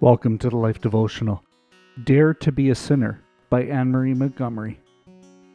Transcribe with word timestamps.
Welcome 0.00 0.38
to 0.38 0.48
the 0.48 0.56
Life 0.56 0.80
Devotional. 0.80 1.42
Dare 2.04 2.32
to 2.32 2.52
be 2.52 2.70
a 2.70 2.74
Sinner 2.76 3.20
by 3.50 3.64
Anne 3.64 3.90
Marie 3.90 4.14
Montgomery. 4.14 4.78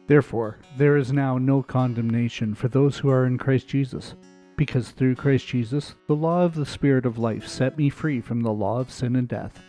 Therefore, 0.06 0.58
there 0.76 0.98
is 0.98 1.14
now 1.14 1.38
no 1.38 1.62
condemnation 1.62 2.54
for 2.54 2.68
those 2.68 2.98
who 2.98 3.08
are 3.08 3.24
in 3.24 3.38
Christ 3.38 3.68
Jesus, 3.68 4.16
because 4.58 4.90
through 4.90 5.14
Christ 5.14 5.46
Jesus, 5.46 5.94
the 6.08 6.14
law 6.14 6.44
of 6.44 6.54
the 6.54 6.66
Spirit 6.66 7.06
of 7.06 7.16
life 7.16 7.48
set 7.48 7.78
me 7.78 7.88
free 7.88 8.20
from 8.20 8.42
the 8.42 8.52
law 8.52 8.80
of 8.80 8.90
sin 8.90 9.16
and 9.16 9.26
death. 9.26 9.62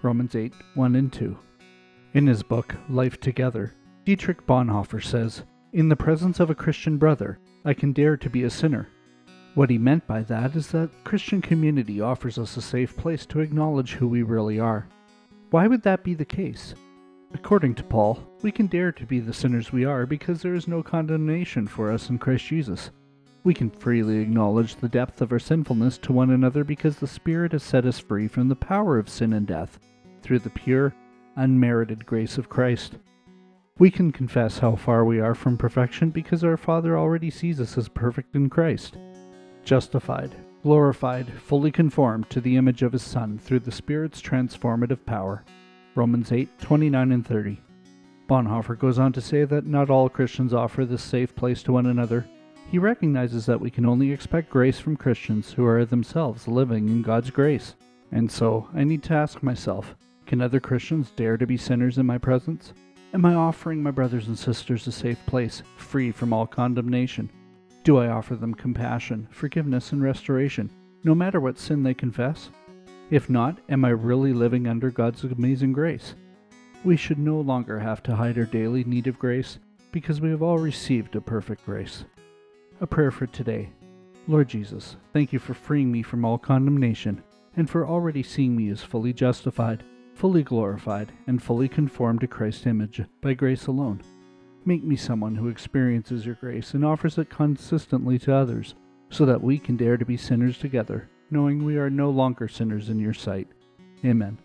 Romans 0.00 0.34
8 0.34 0.54
1 0.76 0.96
and 0.96 1.12
2. 1.12 1.38
In 2.14 2.26
his 2.26 2.42
book, 2.42 2.74
Life 2.88 3.20
Together, 3.20 3.74
Dietrich 4.06 4.46
Bonhoeffer 4.46 5.04
says, 5.04 5.42
In 5.74 5.90
the 5.90 5.94
presence 5.94 6.40
of 6.40 6.48
a 6.48 6.54
Christian 6.54 6.96
brother, 6.96 7.38
I 7.66 7.74
can 7.74 7.92
dare 7.92 8.16
to 8.16 8.30
be 8.30 8.44
a 8.44 8.50
sinner 8.50 8.88
what 9.54 9.68
he 9.68 9.76
meant 9.76 10.06
by 10.06 10.22
that 10.22 10.56
is 10.56 10.68
that 10.68 10.90
Christian 11.04 11.42
community 11.42 12.00
offers 12.00 12.38
us 12.38 12.56
a 12.56 12.62
safe 12.62 12.96
place 12.96 13.26
to 13.26 13.40
acknowledge 13.40 13.92
who 13.92 14.08
we 14.08 14.22
really 14.22 14.58
are. 14.58 14.88
Why 15.50 15.66
would 15.66 15.82
that 15.82 16.02
be 16.02 16.14
the 16.14 16.24
case? 16.24 16.74
According 17.34 17.74
to 17.76 17.84
Paul, 17.84 18.18
we 18.42 18.50
can 18.50 18.66
dare 18.66 18.92
to 18.92 19.04
be 19.04 19.20
the 19.20 19.34
sinners 19.34 19.70
we 19.70 19.84
are 19.84 20.06
because 20.06 20.40
there 20.40 20.54
is 20.54 20.68
no 20.68 20.82
condemnation 20.82 21.66
for 21.66 21.90
us 21.90 22.08
in 22.08 22.18
Christ 22.18 22.46
Jesus. 22.46 22.90
We 23.44 23.52
can 23.52 23.68
freely 23.68 24.18
acknowledge 24.18 24.76
the 24.76 24.88
depth 24.88 25.20
of 25.20 25.32
our 25.32 25.38
sinfulness 25.38 25.98
to 25.98 26.12
one 26.12 26.30
another 26.30 26.64
because 26.64 26.96
the 26.96 27.06
Spirit 27.06 27.52
has 27.52 27.62
set 27.62 27.84
us 27.84 27.98
free 27.98 28.28
from 28.28 28.48
the 28.48 28.56
power 28.56 28.98
of 28.98 29.08
sin 29.08 29.34
and 29.34 29.46
death 29.46 29.78
through 30.22 30.38
the 30.38 30.50
pure, 30.50 30.94
unmerited 31.36 32.06
grace 32.06 32.38
of 32.38 32.48
Christ. 32.48 32.94
We 33.78 33.90
can 33.90 34.12
confess 34.12 34.58
how 34.58 34.76
far 34.76 35.04
we 35.04 35.20
are 35.20 35.34
from 35.34 35.58
perfection 35.58 36.10
because 36.10 36.44
our 36.44 36.56
Father 36.56 36.96
already 36.96 37.30
sees 37.30 37.60
us 37.60 37.76
as 37.76 37.88
perfect 37.88 38.34
in 38.36 38.48
Christ 38.48 38.96
justified, 39.64 40.34
glorified, 40.62 41.32
fully 41.40 41.70
conformed 41.70 42.28
to 42.30 42.40
the 42.40 42.56
image 42.56 42.82
of 42.82 42.92
his 42.92 43.02
Son 43.02 43.38
through 43.38 43.60
the 43.60 43.72
Spirit's 43.72 44.20
transformative 44.20 45.04
power. 45.04 45.44
Romans 45.94 46.32
8 46.32 46.58
29 46.58 47.12
and 47.12 47.26
30. 47.26 47.60
Bonhoeffer 48.28 48.78
goes 48.78 48.98
on 48.98 49.12
to 49.12 49.20
say 49.20 49.44
that 49.44 49.66
not 49.66 49.90
all 49.90 50.08
Christians 50.08 50.54
offer 50.54 50.84
this 50.84 51.02
safe 51.02 51.34
place 51.34 51.62
to 51.64 51.72
one 51.72 51.86
another. 51.86 52.26
He 52.70 52.78
recognizes 52.78 53.44
that 53.46 53.60
we 53.60 53.70
can 53.70 53.84
only 53.84 54.10
expect 54.10 54.48
grace 54.48 54.78
from 54.78 54.96
Christians 54.96 55.52
who 55.52 55.66
are 55.66 55.84
themselves 55.84 56.48
living 56.48 56.88
in 56.88 57.02
God's 57.02 57.30
grace. 57.30 57.74
And 58.10 58.30
so, 58.30 58.68
I 58.74 58.84
need 58.84 59.02
to 59.04 59.14
ask 59.14 59.42
myself 59.42 59.94
can 60.26 60.40
other 60.40 60.60
Christians 60.60 61.10
dare 61.10 61.36
to 61.36 61.46
be 61.46 61.58
sinners 61.58 61.98
in 61.98 62.06
my 62.06 62.16
presence? 62.16 62.72
Am 63.12 63.26
I 63.26 63.34
offering 63.34 63.82
my 63.82 63.90
brothers 63.90 64.28
and 64.28 64.38
sisters 64.38 64.86
a 64.86 64.92
safe 64.92 65.18
place, 65.26 65.62
free 65.76 66.10
from 66.10 66.32
all 66.32 66.46
condemnation? 66.46 67.28
Do 67.84 67.98
I 67.98 68.08
offer 68.08 68.36
them 68.36 68.54
compassion, 68.54 69.26
forgiveness, 69.32 69.90
and 69.90 70.00
restoration, 70.00 70.70
no 71.02 71.16
matter 71.16 71.40
what 71.40 71.58
sin 71.58 71.82
they 71.82 71.94
confess? 71.94 72.50
If 73.10 73.28
not, 73.28 73.58
am 73.68 73.84
I 73.84 73.88
really 73.88 74.32
living 74.32 74.68
under 74.68 74.90
God's 74.90 75.24
amazing 75.24 75.72
grace? 75.72 76.14
We 76.84 76.96
should 76.96 77.18
no 77.18 77.40
longer 77.40 77.80
have 77.80 78.00
to 78.04 78.14
hide 78.14 78.38
our 78.38 78.44
daily 78.44 78.84
need 78.84 79.08
of 79.08 79.18
grace 79.18 79.58
because 79.90 80.20
we 80.20 80.30
have 80.30 80.42
all 80.42 80.58
received 80.58 81.16
a 81.16 81.20
perfect 81.20 81.66
grace. 81.66 82.04
A 82.80 82.86
prayer 82.86 83.10
for 83.10 83.26
today. 83.26 83.70
Lord 84.28 84.48
Jesus, 84.48 84.96
thank 85.12 85.32
you 85.32 85.40
for 85.40 85.52
freeing 85.52 85.90
me 85.90 86.02
from 86.02 86.24
all 86.24 86.38
condemnation 86.38 87.20
and 87.56 87.68
for 87.68 87.84
already 87.84 88.22
seeing 88.22 88.56
me 88.56 88.70
as 88.70 88.80
fully 88.80 89.12
justified, 89.12 89.82
fully 90.14 90.44
glorified, 90.44 91.12
and 91.26 91.42
fully 91.42 91.68
conformed 91.68 92.20
to 92.20 92.28
Christ's 92.28 92.66
image 92.66 93.02
by 93.20 93.34
grace 93.34 93.66
alone. 93.66 94.00
Make 94.64 94.84
me 94.84 94.96
someone 94.96 95.34
who 95.34 95.48
experiences 95.48 96.24
your 96.24 96.36
grace 96.36 96.74
and 96.74 96.84
offers 96.84 97.18
it 97.18 97.28
consistently 97.28 98.18
to 98.20 98.34
others, 98.34 98.74
so 99.10 99.26
that 99.26 99.42
we 99.42 99.58
can 99.58 99.76
dare 99.76 99.96
to 99.96 100.04
be 100.04 100.16
sinners 100.16 100.56
together, 100.56 101.08
knowing 101.30 101.64
we 101.64 101.76
are 101.78 101.90
no 101.90 102.10
longer 102.10 102.46
sinners 102.46 102.88
in 102.88 102.98
your 102.98 103.14
sight. 103.14 103.48
Amen. 104.04 104.38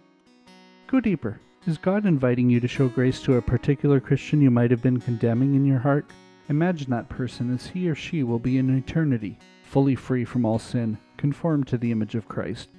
Go 0.87 0.99
deeper. 0.99 1.39
Is 1.67 1.77
God 1.77 2.05
inviting 2.05 2.49
you 2.49 2.59
to 2.59 2.67
show 2.67 2.87
grace 2.87 3.21
to 3.23 3.35
a 3.35 3.41
particular 3.41 3.99
Christian 3.99 4.41
you 4.41 4.49
might 4.49 4.71
have 4.71 4.81
been 4.81 4.99
condemning 4.99 5.53
in 5.53 5.65
your 5.65 5.79
heart? 5.79 6.09
Imagine 6.49 6.89
that 6.91 7.09
person 7.09 7.53
as 7.53 7.67
he 7.67 7.89
or 7.89 7.95
she 7.95 8.23
will 8.23 8.39
be 8.39 8.57
in 8.57 8.75
eternity, 8.75 9.37
fully 9.65 9.95
free 9.95 10.23
from 10.23 10.45
all 10.45 10.59
sin, 10.59 10.97
conformed 11.17 11.67
to 11.67 11.77
the 11.77 11.91
image 11.91 12.15
of 12.15 12.27
Christ. 12.27 12.69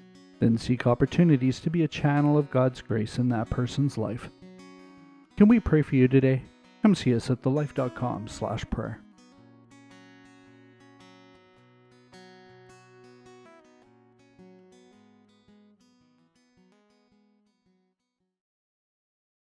Then 0.41 0.57
seek 0.57 0.87
opportunities 0.87 1.61
to 1.61 1.71
be 1.71 1.83
a 1.83 1.89
channel 1.89 2.39
of 2.39 2.51
God's 2.51 2.81
grace 2.81 3.19
in 3.19 3.29
that 3.29 3.51
person's 3.51 3.99
life. 3.99 4.31
Can 5.37 5.49
we 5.49 5.61
pray 5.61 5.83
for 5.83 5.97
you 5.97 6.09
today? 6.09 6.43
Come 6.83 6.95
see 6.95 7.15
us 7.15 7.31
at 7.31 7.43
thelife.com 7.43 8.29
slash 8.29 8.65
prayer. 8.71 9.01